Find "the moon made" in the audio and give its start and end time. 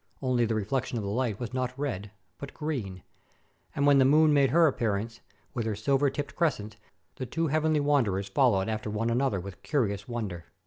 3.99-4.49